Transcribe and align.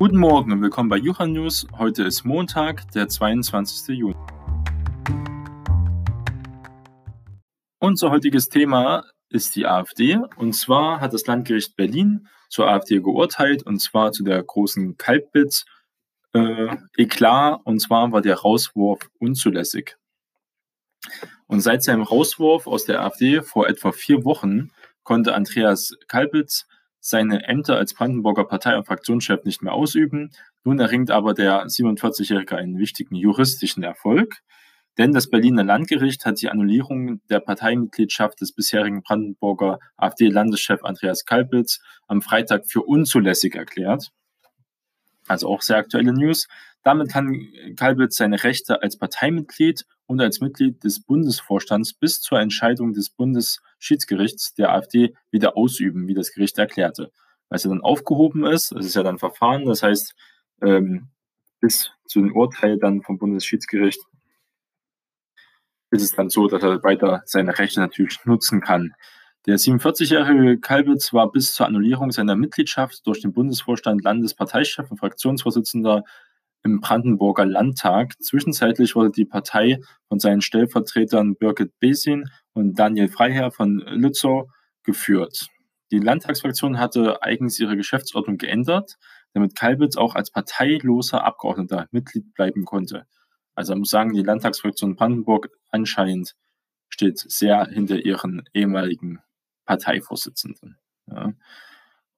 Guten 0.00 0.16
Morgen 0.16 0.50
und 0.50 0.62
willkommen 0.62 0.88
bei 0.88 0.96
Jucha 0.96 1.26
News. 1.26 1.66
Heute 1.76 2.04
ist 2.04 2.24
Montag, 2.24 2.90
der 2.92 3.08
22. 3.08 3.98
Juni. 3.98 4.16
Unser 7.78 8.10
heutiges 8.10 8.48
Thema 8.48 9.04
ist 9.28 9.56
die 9.56 9.66
AfD. 9.66 10.18
Und 10.36 10.54
zwar 10.54 11.00
hat 11.00 11.12
das 11.12 11.26
Landgericht 11.26 11.76
Berlin 11.76 12.28
zur 12.48 12.70
AfD 12.70 13.00
geurteilt, 13.00 13.62
und 13.66 13.78
zwar 13.80 14.12
zu 14.12 14.24
der 14.24 14.42
großen 14.42 14.96
Kalbitz 14.96 15.66
äh, 16.32 16.74
Eklat. 16.96 17.60
Und 17.64 17.80
zwar 17.80 18.10
war 18.10 18.22
der 18.22 18.36
Rauswurf 18.36 19.00
unzulässig. 19.18 19.98
Und 21.46 21.60
seit 21.60 21.82
seinem 21.82 22.04
Rauswurf 22.04 22.66
aus 22.66 22.86
der 22.86 23.02
AfD 23.02 23.42
vor 23.42 23.68
etwa 23.68 23.92
vier 23.92 24.24
Wochen 24.24 24.70
konnte 25.02 25.34
Andreas 25.34 25.92
Kalbitz 26.08 26.66
seine 27.00 27.48
Ämter 27.48 27.76
als 27.76 27.94
Brandenburger 27.94 28.44
Partei- 28.44 28.76
und 28.76 28.86
Fraktionschef 28.86 29.44
nicht 29.44 29.62
mehr 29.62 29.72
ausüben. 29.72 30.30
Nun 30.64 30.78
erringt 30.78 31.10
aber 31.10 31.34
der 31.34 31.66
47-Jährige 31.66 32.56
einen 32.56 32.78
wichtigen 32.78 33.14
juristischen 33.14 33.82
Erfolg, 33.82 34.42
denn 34.98 35.12
das 35.12 35.30
Berliner 35.30 35.64
Landgericht 35.64 36.26
hat 36.26 36.42
die 36.42 36.50
Annullierung 36.50 37.22
der 37.30 37.40
Parteimitgliedschaft 37.40 38.40
des 38.40 38.52
bisherigen 38.52 39.02
Brandenburger 39.02 39.78
AfD-Landeschef 39.96 40.84
Andreas 40.84 41.24
Kalbitz 41.24 41.80
am 42.06 42.20
Freitag 42.20 42.66
für 42.66 42.82
unzulässig 42.82 43.54
erklärt. 43.54 44.10
Also 45.26 45.48
auch 45.48 45.62
sehr 45.62 45.76
aktuelle 45.76 46.12
News. 46.12 46.48
Damit 46.82 47.10
kann 47.10 47.46
Kalbitz 47.76 48.16
seine 48.16 48.42
Rechte 48.42 48.82
als 48.82 48.98
Parteimitglied 48.98 49.84
und 50.10 50.20
als 50.20 50.40
Mitglied 50.40 50.82
des 50.82 51.00
Bundesvorstands 51.00 51.94
bis 51.94 52.20
zur 52.20 52.40
Entscheidung 52.40 52.92
des 52.92 53.10
Bundesschiedsgerichts 53.10 54.54
der 54.54 54.72
AfD 54.72 55.14
wieder 55.30 55.56
ausüben, 55.56 56.08
wie 56.08 56.14
das 56.14 56.32
Gericht 56.32 56.58
erklärte. 56.58 57.12
Weil 57.48 57.56
es 57.58 57.62
ja 57.62 57.70
dann 57.70 57.80
aufgehoben 57.80 58.44
ist, 58.44 58.72
das 58.72 58.86
ist 58.86 58.96
ja 58.96 59.04
dann 59.04 59.20
Verfahren, 59.20 59.66
das 59.66 59.84
heißt, 59.84 60.16
ähm, 60.62 61.10
bis 61.60 61.92
zu 62.06 62.20
dem 62.20 62.34
Urteil 62.34 62.76
dann 62.76 63.02
vom 63.02 63.18
Bundesschiedsgericht 63.18 64.00
ist 65.92 66.02
es 66.02 66.12
dann 66.12 66.28
so, 66.28 66.48
dass 66.48 66.62
er 66.62 66.82
weiter 66.82 67.22
seine 67.24 67.56
Rechte 67.56 67.78
natürlich 67.78 68.18
nutzen 68.24 68.60
kann. 68.60 68.94
Der 69.46 69.58
47-jährige 69.58 70.58
Kalbitz 70.58 71.12
war 71.12 71.30
bis 71.30 71.54
zur 71.54 71.66
Annullierung 71.66 72.10
seiner 72.10 72.34
Mitgliedschaft 72.34 73.06
durch 73.06 73.20
den 73.20 73.32
Bundesvorstand 73.32 74.02
Landesparteichef 74.02 74.90
und 74.90 74.98
Fraktionsvorsitzender 74.98 76.02
im 76.62 76.80
Brandenburger 76.80 77.46
Landtag. 77.46 78.20
Zwischenzeitlich 78.22 78.94
wurde 78.94 79.10
die 79.10 79.24
Partei 79.24 79.80
von 80.08 80.18
seinen 80.18 80.40
Stellvertretern 80.40 81.36
Birgit 81.36 81.78
Besin 81.78 82.28
und 82.52 82.78
Daniel 82.78 83.08
Freiherr 83.08 83.50
von 83.50 83.78
Lützow 83.78 84.48
geführt. 84.82 85.48
Die 85.90 85.98
Landtagsfraktion 85.98 86.78
hatte 86.78 87.22
eigens 87.22 87.58
ihre 87.58 87.76
Geschäftsordnung 87.76 88.38
geändert, 88.38 88.96
damit 89.32 89.56
Kalbitz 89.56 89.96
auch 89.96 90.14
als 90.14 90.30
parteiloser 90.30 91.24
Abgeordneter 91.24 91.86
Mitglied 91.90 92.32
bleiben 92.34 92.64
konnte. 92.64 93.06
Also 93.54 93.72
man 93.72 93.80
muss 93.80 93.90
sagen, 93.90 94.12
die 94.14 94.22
Landtagsfraktion 94.22 94.96
Brandenburg 94.96 95.50
anscheinend 95.70 96.34
steht 96.88 97.18
sehr 97.18 97.66
hinter 97.66 97.98
ihren 98.04 98.44
ehemaligen 98.52 99.20
Parteivorsitzenden. 99.64 100.76
Ja. 101.06 101.32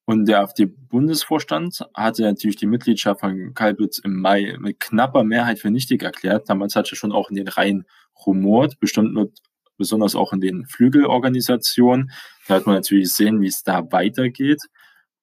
Und 0.04 0.26
der 0.26 0.40
AfD-Bundesvorstand 0.40 1.86
hatte 1.94 2.22
natürlich 2.22 2.56
die 2.56 2.66
Mitgliedschaft 2.66 3.20
von 3.20 3.54
Kalbitz 3.54 3.98
im 3.98 4.20
Mai 4.20 4.56
mit 4.58 4.80
knapper 4.80 5.22
Mehrheit 5.22 5.60
für 5.60 5.70
nichtig 5.70 6.02
erklärt. 6.02 6.48
Damals 6.48 6.74
hat 6.74 6.90
er 6.90 6.96
schon 6.96 7.12
auch 7.12 7.30
in 7.30 7.36
den 7.36 7.48
Reihen 7.48 7.86
rumort, 8.26 8.80
bestimmt 8.80 9.14
wird 9.14 9.38
besonders 9.78 10.14
auch 10.14 10.32
in 10.32 10.40
den 10.40 10.66
Flügelorganisationen. 10.66 12.10
Da 12.46 12.54
hat 12.54 12.66
man 12.66 12.74
natürlich 12.74 13.12
sehen, 13.12 13.40
wie 13.40 13.46
es 13.46 13.62
da 13.62 13.90
weitergeht. 13.90 14.62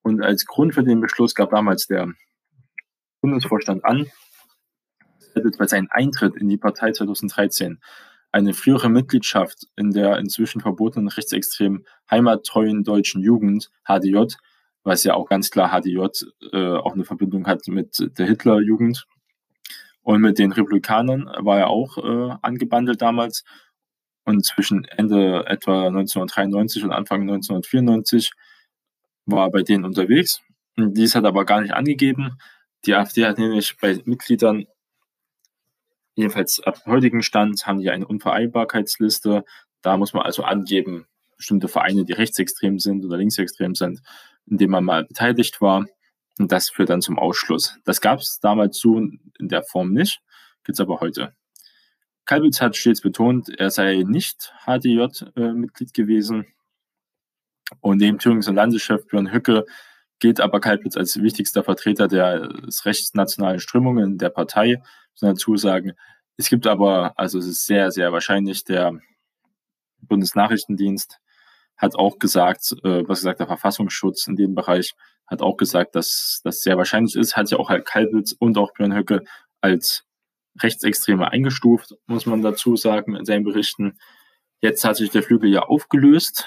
Und 0.02 0.22
als 0.22 0.46
Grund 0.46 0.74
für 0.74 0.84
den 0.84 1.02
Beschluss 1.02 1.36
gab 1.36 1.52
damals 1.52 1.88
der 1.88 2.14
Bundesvorstand 3.22 3.84
an, 3.84 4.08
bei 5.58 5.68
seinem 5.68 5.88
Eintritt 5.92 6.36
in 6.36 6.50
die 6.50 6.58
Partei 6.58 6.92
2013 6.92 7.80
eine 8.32 8.54
frühere 8.54 8.90
Mitgliedschaft 8.90 9.68
in 9.76 9.92
der 9.92 10.18
inzwischen 10.18 10.62
verbotenen 10.62 11.08
rechtsextremen 11.08 11.86
heimattreuen 12.10 12.84
deutschen 12.84 13.22
Jugend, 13.22 13.70
HDJ, 13.88 14.36
was 14.84 15.04
ja 15.04 15.14
auch 15.14 15.28
ganz 15.28 15.52
klar 15.52 15.70
HDJ 15.70 16.00
äh, 16.52 16.76
auch 16.78 16.94
eine 16.94 17.06
Verbindung 17.06 17.48
hat 17.48 17.68
mit 17.68 17.98
der 18.18 18.26
Hitlerjugend. 18.26 19.06
Und 20.02 20.22
mit 20.22 20.40
den 20.40 20.52
Republikanern 20.52 21.30
war 21.40 21.60
er 21.60 21.68
auch 21.68 21.98
äh, 21.98 22.36
angebandelt 22.42 23.02
damals. 23.02 23.44
Und 24.24 24.46
zwischen 24.46 24.86
Ende 24.86 25.46
etwa 25.48 25.88
1993 25.88 26.84
und 26.84 26.92
Anfang 26.92 27.22
1994 27.22 28.32
war 29.26 29.48
er 29.48 29.52
bei 29.52 29.64
denen 29.64 29.86
unterwegs. 29.86 30.42
Und 30.78 30.98
dies 30.98 31.16
hat 31.16 31.26
aber 31.26 31.46
gar 31.46 31.62
nicht 31.62 31.74
angegeben. 31.74 32.38
Die 32.86 32.96
AfD 32.96 33.26
hat 33.26 33.38
nämlich 33.38 33.76
bei 33.78 34.00
Mitgliedern 34.06 34.66
Jedenfalls 36.20 36.60
ab 36.60 36.82
heutigen 36.86 37.24
Stand 37.24 37.66
haben 37.66 37.80
die 37.80 37.92
eine 37.92 38.06
Unvereinbarkeitsliste. 38.06 39.46
Da 39.82 39.96
muss 39.96 40.12
man 40.12 40.24
also 40.24 40.44
angeben, 40.44 41.08
bestimmte 41.38 41.70
Vereine, 41.70 42.04
die 42.04 42.12
rechtsextrem 42.12 42.78
sind 42.78 43.06
oder 43.06 43.16
linksextrem 43.16 43.74
sind, 43.74 44.02
in 44.50 44.58
denen 44.58 44.72
man 44.72 44.84
mal 44.84 45.06
beteiligt 45.06 45.62
war. 45.62 45.86
Und 46.38 46.52
das 46.52 46.70
führt 46.70 46.90
dann 46.90 47.02
zum 47.02 47.20
Ausschluss. 47.20 47.78
Das 47.86 48.02
gab 48.02 48.20
es 48.20 48.40
damals 48.40 48.80
so 48.80 48.98
in 48.98 49.20
der 49.40 49.64
Form 49.64 49.92
nicht, 49.92 50.22
gibt 50.64 50.78
es 50.78 50.82
aber 50.82 51.00
heute. 51.00 51.34
Kalbitz 52.26 52.62
hat 52.62 52.76
stets 52.76 53.02
betont, 53.02 53.50
er 53.50 53.72
sei 53.72 54.04
nicht 54.06 54.54
HDJ-Mitglied 54.66 55.90
äh, 55.90 55.94
gewesen. 55.94 56.46
Und 57.82 57.98
neben 57.98 58.20
Thürings 58.20 58.48
und 58.48 58.56
Landeschef 58.56 59.06
Björn 59.08 59.32
Hücke 59.32 59.66
gilt 60.20 60.40
aber 60.40 60.60
Kalbitz 60.60 60.96
als 60.96 61.22
wichtigster 61.22 61.64
Vertreter 61.64 62.08
der 62.08 62.50
rechtsnationalen 62.86 63.60
Strömungen 63.60 64.18
der 64.18 64.30
Partei 64.30 64.82
dazu 65.20 65.58
sagen. 65.58 65.94
Es 66.38 66.50
gibt 66.50 66.68
aber, 66.68 67.14
also 67.18 67.40
es 67.40 67.48
ist 67.48 67.66
sehr, 67.66 67.92
sehr 67.92 68.14
wahrscheinlich, 68.14 68.64
der 68.64 69.00
Bundesnachrichtendienst 70.02 71.20
hat 71.80 71.96
auch 71.96 72.20
gesagt, 72.20 72.76
äh, 72.84 73.08
was 73.08 73.20
gesagt, 73.20 73.40
der 73.40 73.48
Verfassungsschutz 73.48 74.28
in 74.28 74.36
dem 74.36 74.54
Bereich 74.54 74.94
hat 75.26 75.42
auch 75.42 75.58
gesagt, 75.58 75.96
dass 75.96 76.42
das 76.44 76.62
sehr 76.62 76.78
wahrscheinlich 76.78 77.16
ist, 77.16 77.36
hat 77.36 77.50
ja 77.50 77.58
auch 77.58 77.70
Herr 77.70 77.82
Kalbitz 77.82 78.36
und 78.38 78.58
auch 78.58 78.74
Björn 78.74 78.96
Höcke 78.96 79.24
als 79.62 80.06
Rechtsextreme 80.62 81.32
eingestuft, 81.32 81.96
muss 82.06 82.26
man 82.26 82.42
dazu 82.42 82.76
sagen, 82.76 83.16
in 83.16 83.26
seinen 83.26 83.44
Berichten. 83.44 83.98
Jetzt 84.62 84.84
hat 84.84 84.98
sich 84.98 85.10
der 85.10 85.24
Flügel 85.24 85.50
ja 85.50 85.62
aufgelöst. 85.62 86.46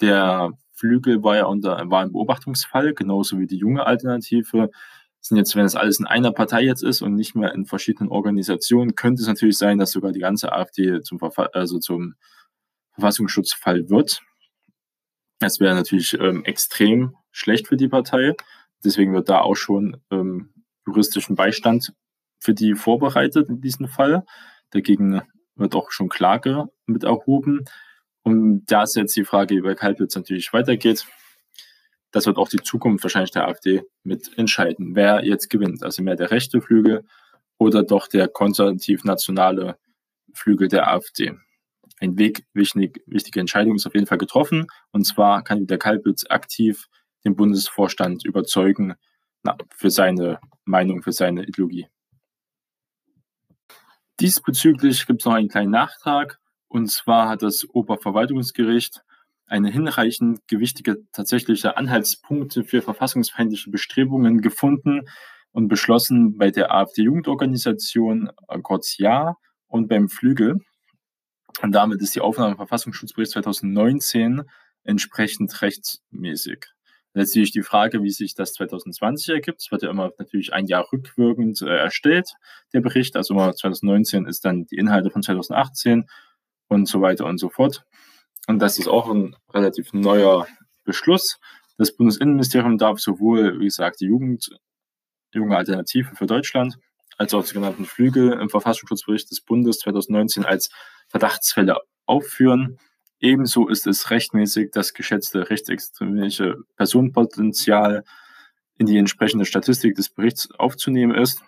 Der 0.00 0.52
Flügel 0.72 1.22
war 1.22 1.36
ja 1.36 1.44
unter, 1.44 1.90
war 1.90 2.02
ein 2.02 2.12
Beobachtungsfall, 2.12 2.94
genauso 2.94 3.38
wie 3.38 3.46
die 3.46 3.58
junge 3.58 3.86
Alternative 3.86 4.70
sind 5.20 5.36
jetzt, 5.36 5.54
wenn 5.54 5.66
es 5.66 5.76
alles 5.76 6.00
in 6.00 6.06
einer 6.06 6.32
Partei 6.32 6.62
jetzt 6.62 6.82
ist 6.82 7.02
und 7.02 7.14
nicht 7.14 7.34
mehr 7.34 7.52
in 7.52 7.66
verschiedenen 7.66 8.10
Organisationen, 8.10 8.94
könnte 8.94 9.22
es 9.22 9.28
natürlich 9.28 9.58
sein, 9.58 9.78
dass 9.78 9.92
sogar 9.92 10.12
die 10.12 10.20
ganze 10.20 10.52
AfD 10.52 11.02
zum, 11.02 11.18
Verfa 11.18 11.50
also 11.52 11.78
zum 11.78 12.14
Verfassungsschutzfall 12.92 13.90
wird. 13.90 14.22
Das 15.40 15.58
wäre 15.58 15.74
natürlich 15.74 16.14
ähm, 16.14 16.44
extrem 16.44 17.16
schlecht 17.32 17.68
für 17.68 17.76
die 17.76 17.88
Partei. 17.88 18.34
Deswegen 18.84 19.12
wird 19.12 19.28
da 19.28 19.40
auch 19.40 19.56
schon 19.56 20.00
ähm, 20.10 20.54
juristischen 20.86 21.34
Beistand 21.34 21.92
für 22.38 22.54
die 22.54 22.74
vorbereitet 22.74 23.48
in 23.48 23.60
diesem 23.60 23.88
Fall. 23.88 24.24
Dagegen 24.70 25.22
wird 25.56 25.74
auch 25.74 25.90
schon 25.90 26.08
Klage 26.08 26.68
mit 26.86 27.04
erhoben. 27.04 27.64
Und 28.22 28.64
da 28.66 28.84
ist 28.84 28.96
jetzt 28.96 29.16
die 29.16 29.24
Frage, 29.24 29.56
wie 29.56 29.62
bei 29.62 29.74
Kalbitz 29.74 30.14
natürlich 30.14 30.52
weitergeht 30.52 31.06
das 32.10 32.26
wird 32.26 32.38
auch 32.38 32.48
die 32.48 32.62
Zukunft 32.62 33.04
wahrscheinlich 33.04 33.30
der 33.30 33.46
AfD 33.46 33.82
mit 34.02 34.36
entscheiden, 34.36 34.94
wer 34.94 35.24
jetzt 35.24 35.48
gewinnt. 35.50 35.82
Also 35.82 36.02
mehr 36.02 36.16
der 36.16 36.30
rechte 36.30 36.60
Flügel 36.60 37.04
oder 37.58 37.82
doch 37.82 38.08
der 38.08 38.28
konservativ-nationale 38.28 39.76
Flügel 40.32 40.68
der 40.68 40.88
AfD. 40.88 41.34
Ein 42.00 42.18
Weg, 42.18 42.44
wichtig, 42.54 43.02
wichtige 43.06 43.40
Entscheidung 43.40 43.76
ist 43.76 43.86
auf 43.86 43.94
jeden 43.94 44.06
Fall 44.06 44.18
getroffen. 44.18 44.66
Und 44.90 45.04
zwar 45.04 45.44
kann 45.44 45.66
der 45.66 45.78
Kalbitz 45.78 46.24
aktiv 46.28 46.88
den 47.24 47.36
Bundesvorstand 47.36 48.24
überzeugen 48.24 48.94
na, 49.42 49.56
für 49.70 49.90
seine 49.90 50.40
Meinung, 50.64 51.02
für 51.02 51.12
seine 51.12 51.44
Ideologie. 51.44 51.86
Diesbezüglich 54.18 55.06
gibt 55.06 55.22
es 55.22 55.26
noch 55.26 55.34
einen 55.34 55.48
kleinen 55.48 55.70
Nachtrag. 55.70 56.38
Und 56.68 56.90
zwar 56.90 57.28
hat 57.28 57.42
das 57.42 57.66
Oberverwaltungsgericht 57.68 59.02
eine 59.46 59.70
hinreichend 59.70 60.46
gewichtige 60.46 60.98
tatsächliche 61.12 61.76
Anhaltspunkte 61.76 62.64
für 62.64 62.82
verfassungsfeindliche 62.82 63.70
Bestrebungen 63.70 64.40
gefunden 64.40 65.08
und 65.52 65.68
beschlossen 65.68 66.38
bei 66.38 66.50
der 66.50 66.72
AfD-Jugendorganisation 66.72 68.30
äh, 68.48 68.58
kurz 68.60 68.96
Ja 68.98 69.36
und 69.66 69.88
beim 69.88 70.08
Flügel. 70.08 70.60
Und 71.62 71.72
damit 71.72 72.00
ist 72.00 72.14
die 72.14 72.20
Aufnahme 72.20 72.52
im 72.52 72.56
Verfassungsschutzbericht 72.56 73.32
2019 73.32 74.42
entsprechend 74.84 75.60
rechtsmäßig. 75.60 76.66
Letztlich 77.12 77.50
die 77.50 77.62
Frage, 77.62 78.02
wie 78.02 78.10
sich 78.10 78.34
das 78.34 78.52
2020 78.54 79.34
ergibt. 79.34 79.60
Es 79.60 79.72
wird 79.72 79.82
ja 79.82 79.90
immer 79.90 80.12
natürlich 80.18 80.52
ein 80.52 80.66
Jahr 80.66 80.86
rückwirkend 80.92 81.60
äh, 81.62 81.76
erstellt, 81.76 82.34
der 82.72 82.80
Bericht. 82.80 83.16
Also 83.16 83.34
immer 83.34 83.54
2019 83.54 84.26
ist 84.26 84.44
dann 84.44 84.66
die 84.66 84.76
Inhalte 84.76 85.10
von 85.10 85.22
2018 85.22 86.08
und 86.68 86.86
so 86.86 87.00
weiter 87.00 87.26
und 87.26 87.38
so 87.38 87.48
fort. 87.48 87.84
Und 88.46 88.60
das 88.60 88.78
ist 88.78 88.88
auch 88.88 89.10
ein 89.10 89.36
relativ 89.52 89.92
neuer 89.92 90.46
Beschluss. 90.84 91.38
Das 91.78 91.96
Bundesinnenministerium 91.96 92.78
darf 92.78 93.00
sowohl, 93.00 93.58
wie 93.58 93.64
gesagt, 93.64 94.00
die 94.00 94.06
Jugend 94.06 94.50
Junge 95.32 95.56
Alternative 95.56 96.14
für 96.14 96.26
Deutschland, 96.26 96.76
als 97.16 97.34
auch 97.34 97.42
die 97.42 97.48
sogenannten 97.48 97.84
Flügel 97.84 98.32
im 98.32 98.50
Verfassungsschutzbericht 98.50 99.30
des 99.30 99.40
Bundes 99.40 99.78
2019 99.80 100.44
als 100.44 100.70
Verdachtsfälle 101.10 101.76
aufführen. 102.06 102.78
Ebenso 103.18 103.68
ist 103.68 103.86
es 103.86 104.10
rechtmäßig, 104.10 104.70
das 104.70 104.94
geschätzte 104.94 105.50
rechtsextremistische 105.50 106.62
Personenpotenzial 106.76 108.04
in 108.78 108.86
die 108.86 108.96
entsprechende 108.96 109.44
Statistik 109.44 109.94
des 109.96 110.08
Berichts 110.08 110.50
aufzunehmen 110.52 111.14
ist. 111.14 111.42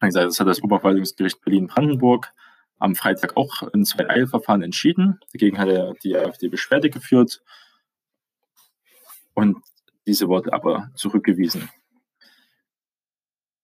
Das 0.00 0.40
hat 0.40 0.46
das 0.46 0.62
Oberverwaltungsgericht 0.62 1.42
Berlin-Brandenburg 1.42 2.32
am 2.78 2.94
Freitag 2.94 3.36
auch 3.36 3.62
in 3.74 3.84
zwei 3.84 4.08
Eilverfahren 4.08 4.62
entschieden. 4.62 5.18
Dagegen 5.32 5.58
hat 5.58 5.68
er 5.68 5.94
die 6.02 6.16
AfD 6.16 6.48
Beschwerde 6.48 6.90
geführt 6.90 7.42
und 9.34 9.58
diese 10.06 10.28
wurde 10.28 10.52
aber 10.52 10.90
zurückgewiesen. 10.94 11.68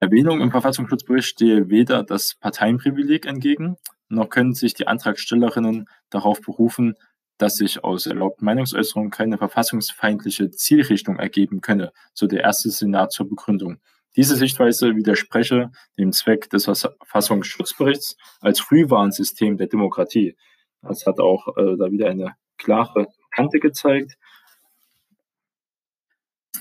Erwähnung 0.00 0.40
im 0.40 0.50
Verfassungsschutzbericht 0.50 1.28
stehe 1.28 1.68
weder 1.68 2.02
das 2.02 2.34
Parteienprivileg 2.34 3.26
entgegen, 3.26 3.76
noch 4.10 4.28
können 4.28 4.54
sich 4.54 4.74
die 4.74 4.86
Antragstellerinnen 4.86 5.88
darauf 6.10 6.40
berufen, 6.40 6.94
dass 7.38 7.56
sich 7.56 7.82
aus 7.82 8.06
erlaubten 8.06 8.44
Meinungsäußerungen 8.44 9.10
keine 9.10 9.38
verfassungsfeindliche 9.38 10.50
Zielrichtung 10.50 11.18
ergeben 11.18 11.60
könne, 11.60 11.92
so 12.12 12.26
der 12.26 12.40
erste 12.40 12.70
Senat 12.70 13.12
zur 13.12 13.28
Begründung. 13.28 13.78
Diese 14.16 14.36
Sichtweise 14.36 14.96
widerspreche 14.96 15.70
dem 15.96 16.12
Zweck 16.12 16.50
des 16.50 16.64
Verfassungsschutzberichts 16.64 18.16
als 18.40 18.60
Frühwarnsystem 18.60 19.56
der 19.56 19.68
Demokratie. 19.68 20.36
Das 20.82 21.06
hat 21.06 21.20
auch 21.20 21.56
äh, 21.56 21.76
da 21.78 21.90
wieder 21.90 22.08
eine 22.10 22.34
klare 22.58 23.06
Kante 23.30 23.60
gezeigt. 23.60 24.16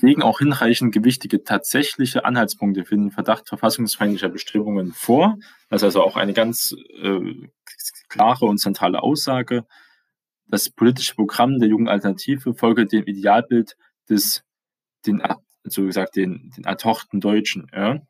Es 0.00 0.02
liegen 0.02 0.22
auch 0.22 0.38
hinreichend 0.38 0.94
gewichtige 0.94 1.44
tatsächliche 1.44 2.24
Anhaltspunkte 2.24 2.86
für 2.86 2.96
den 2.96 3.10
Verdacht 3.10 3.46
verfassungsfeindlicher 3.50 4.30
Bestrebungen 4.30 4.92
vor. 4.94 5.36
Das 5.68 5.82
ist 5.82 5.84
also 5.84 6.02
auch 6.02 6.16
eine 6.16 6.32
ganz 6.32 6.74
äh, 7.02 7.20
klare 8.08 8.46
und 8.46 8.56
zentrale 8.56 9.02
Aussage. 9.02 9.66
Das 10.46 10.70
politische 10.70 11.14
Programm 11.16 11.58
der 11.58 11.68
Jungen 11.68 11.86
Alternative 11.86 12.54
folge 12.54 12.86
dem 12.86 13.04
Idealbild 13.04 13.76
des 14.08 14.42
den 15.04 15.22
so 15.64 15.84
gesagt, 15.84 16.16
den, 16.16 16.50
den 16.56 16.64
ertochten 16.64 17.20
Deutschen. 17.20 17.70
Ja? 17.70 18.00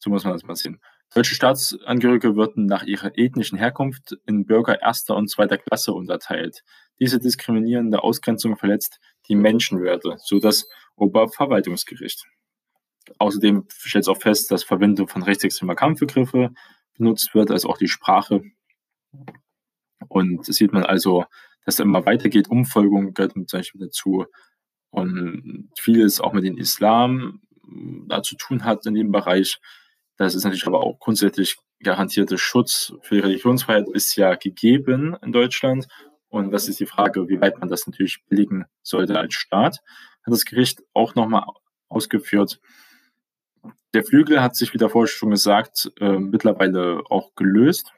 So 0.00 0.10
muss 0.10 0.24
man 0.24 0.32
das 0.32 0.42
mal 0.42 0.56
sehen. 0.56 0.80
Deutsche 1.14 1.34
Staatsangehörige 1.34 2.36
würden 2.36 2.66
nach 2.66 2.84
ihrer 2.84 3.18
ethnischen 3.18 3.58
Herkunft 3.58 4.16
in 4.26 4.46
Bürger 4.46 4.80
erster 4.80 5.14
und 5.14 5.28
zweiter 5.28 5.58
Klasse 5.58 5.92
unterteilt. 5.92 6.62
Diese 6.98 7.18
diskriminierende 7.18 8.02
Ausgrenzung 8.02 8.56
verletzt 8.56 8.98
die 9.28 9.34
Menschenwerte, 9.34 10.16
so 10.18 10.38
das 10.38 10.66
Oberverwaltungsgericht. 10.96 12.24
Außerdem 13.18 13.66
stellt 13.68 14.04
es 14.04 14.08
auch 14.08 14.20
fest, 14.20 14.50
dass 14.50 14.64
Verwendung 14.64 15.08
von 15.08 15.22
rechtsextremer 15.22 15.74
Kampfbegriffe 15.74 16.54
benutzt 16.96 17.34
wird, 17.34 17.50
als 17.50 17.66
auch 17.66 17.76
die 17.76 17.88
Sprache. 17.88 18.42
Und 20.08 20.48
das 20.48 20.56
sieht 20.56 20.72
man 20.72 20.84
also, 20.84 21.24
dass 21.64 21.74
es 21.74 21.80
immer 21.80 22.06
weitergeht. 22.06 22.48
Umfolgung 22.48 23.12
gehört 23.12 23.32
zum 23.32 23.46
Beispiel 23.46 23.82
dazu 23.82 24.26
und 24.90 25.70
vieles 25.78 26.20
auch 26.20 26.32
mit 26.32 26.44
dem 26.44 26.58
Islam 26.58 27.40
hm, 27.64 28.06
da 28.08 28.22
zu 28.22 28.36
tun 28.36 28.64
hat 28.64 28.86
in 28.86 28.94
dem 28.94 29.10
Bereich. 29.12 29.58
Das 30.16 30.34
ist 30.34 30.44
natürlich 30.44 30.66
aber 30.66 30.80
auch 30.80 30.98
grundsätzlich 30.98 31.56
garantierte 31.82 32.38
Schutz 32.38 32.92
für 33.02 33.16
die 33.16 33.20
Religionsfreiheit 33.20 33.88
ist 33.92 34.16
ja 34.16 34.34
gegeben 34.34 35.16
in 35.22 35.32
Deutschland. 35.32 35.86
Und 36.28 36.50
das 36.50 36.68
ist 36.68 36.80
die 36.80 36.86
Frage, 36.86 37.28
wie 37.28 37.40
weit 37.40 37.58
man 37.58 37.68
das 37.68 37.86
natürlich 37.86 38.22
billigen 38.28 38.64
sollte 38.82 39.18
als 39.18 39.34
Staat. 39.34 39.78
Hat 40.24 40.32
das 40.32 40.44
Gericht 40.44 40.82
auch 40.94 41.14
nochmal 41.14 41.44
ausgeführt. 41.88 42.60
Der 43.94 44.04
Flügel 44.04 44.40
hat 44.40 44.56
sich, 44.56 44.72
wie 44.72 44.78
davor 44.78 45.06
schon 45.06 45.30
gesagt, 45.30 45.92
äh, 46.00 46.18
mittlerweile 46.18 47.02
auch 47.10 47.34
gelöst, 47.34 47.92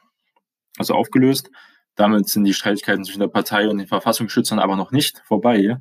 also 0.76 0.94
aufgelöst. 0.94 1.50
Damit 1.94 2.28
sind 2.28 2.44
die 2.44 2.54
Streitigkeiten 2.54 3.04
zwischen 3.04 3.20
der 3.20 3.28
Partei 3.28 3.68
und 3.68 3.78
den 3.78 3.86
Verfassungsschützern 3.86 4.58
aber 4.58 4.74
noch 4.74 4.90
nicht 4.90 5.22
vorbei. 5.24 5.78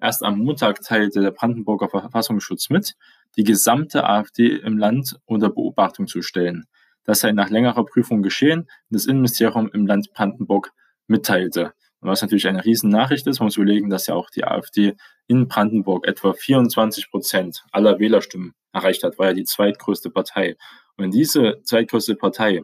Erst 0.00 0.22
am 0.22 0.38
Montag 0.38 0.80
teilte 0.80 1.20
der 1.20 1.30
Brandenburger 1.30 1.90
Verfassungsschutz 1.90 2.70
mit, 2.70 2.94
die 3.36 3.44
gesamte 3.44 4.04
AfD 4.04 4.56
im 4.56 4.78
Land 4.78 5.18
unter 5.24 5.50
Beobachtung 5.50 6.06
zu 6.06 6.22
stellen. 6.22 6.64
Das 7.04 7.20
sei 7.20 7.32
nach 7.32 7.50
längerer 7.50 7.84
Prüfung 7.84 8.22
geschehen 8.22 8.60
und 8.60 8.68
das 8.90 9.06
Innenministerium 9.06 9.70
im 9.72 9.86
Land 9.86 10.12
Brandenburg 10.12 10.72
mitteilte. 11.06 11.72
Und 12.00 12.08
was 12.08 12.22
natürlich 12.22 12.48
eine 12.48 12.64
Riesennachricht 12.64 13.26
ist, 13.26 13.38
man 13.38 13.46
muss 13.46 13.56
überlegen, 13.56 13.90
dass 13.90 14.06
ja 14.06 14.14
auch 14.14 14.28
die 14.30 14.44
AfD 14.44 14.96
in 15.26 15.48
Brandenburg 15.48 16.06
etwa 16.06 16.32
24 16.32 17.10
Prozent 17.10 17.64
aller 17.70 17.98
Wählerstimmen 17.98 18.54
erreicht 18.72 19.04
hat, 19.04 19.18
war 19.18 19.26
ja 19.28 19.32
die 19.32 19.44
zweitgrößte 19.44 20.10
Partei. 20.10 20.56
Und 20.96 21.04
wenn 21.04 21.10
diese 21.10 21.60
zweitgrößte 21.62 22.16
Partei 22.16 22.62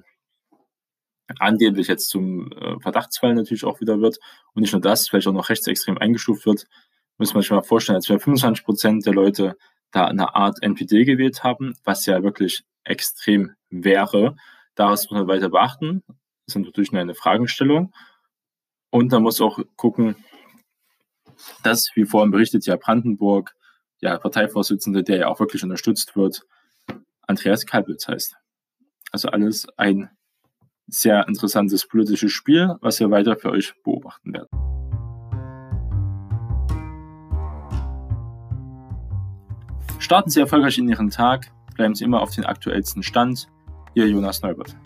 angeblich 1.39 1.89
jetzt 1.89 2.09
zum 2.09 2.51
äh, 2.53 2.81
Verdachtsfall 2.81 3.35
natürlich 3.35 3.65
auch 3.65 3.81
wieder 3.81 4.01
wird 4.01 4.19
und 4.55 4.63
nicht 4.63 4.73
nur 4.73 4.81
das, 4.81 5.09
vielleicht 5.09 5.29
auch 5.29 5.33
noch 5.33 5.49
rechtsextrem 5.51 5.99
eingestuft 5.99 6.47
wird, 6.47 6.67
muss 7.19 7.35
man 7.35 7.43
sich 7.43 7.51
mal 7.51 7.63
vorstellen, 7.63 7.97
als 7.97 8.09
wir 8.09 8.19
25 8.19 8.65
Prozent 8.65 9.07
der 9.07 9.15
Leute 9.15 9.57
da 9.91 10.07
eine 10.07 10.35
Art 10.35 10.63
NPD 10.63 11.05
gewählt 11.05 11.45
haben, 11.45 11.75
was 11.85 12.07
ja 12.07 12.23
wirklich 12.23 12.65
extrem 12.85 13.55
wäre. 13.71 14.37
Daraus 14.75 15.11
muss 15.11 15.19
man 15.19 15.29
weiter 15.29 15.49
beachten. 15.49 16.03
Das 16.47 16.57
ist 16.57 16.65
natürlich 16.65 16.93
nur 16.93 17.03
eine 17.03 17.15
Fragestellung. 17.15 17.93
Und 18.91 19.13
man 19.13 19.23
muss 19.23 19.41
auch 19.41 19.59
gucken, 19.77 20.17
dass, 21.63 21.91
wie 21.95 22.05
vorhin 22.05 22.31
berichtet, 22.31 22.67
ja 22.67 22.77
Brandenburg, 22.77 23.55
ja 24.01 24.19
Parteivorsitzende, 24.19 25.03
der 25.03 25.19
ja 25.19 25.29
auch 25.29 25.41
wirklich 25.41 25.63
unterstützt 25.63 26.17
wird, 26.17 26.43
Andreas 27.23 27.67
Kalbitz 27.67 28.09
heißt. 28.09 28.37
Also 29.13 29.29
alles 29.29 29.67
ein 29.77 30.11
sehr 30.87 31.29
interessantes 31.29 31.87
politisches 31.87 32.33
Spiel, 32.33 32.77
was 32.81 33.01
wir 33.01 33.11
weiter 33.11 33.37
für 33.37 33.51
euch 33.51 33.75
beobachten 33.83 34.33
werden. 34.33 34.78
Starten 39.99 40.31
Sie 40.31 40.41
erfolgreich 40.41 40.79
in 40.79 40.89
Ihren 40.89 41.11
Tag, 41.11 41.51
bleiben 41.75 41.95
Sie 41.95 42.05
immer 42.05 42.23
auf 42.23 42.31
den 42.31 42.45
aktuellsten 42.45 43.03
Stand. 43.03 43.49
Ihr 43.95 44.09
Jonas 44.09 44.43
Neubert. 44.43 44.77